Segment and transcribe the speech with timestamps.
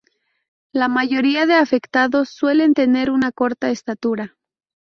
[0.73, 4.35] La mayoría de afectados suelen tener una corta estatura.